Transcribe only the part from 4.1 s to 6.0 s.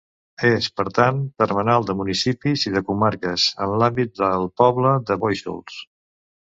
del poble de Bóixols.